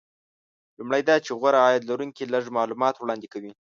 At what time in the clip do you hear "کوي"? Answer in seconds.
3.33-3.51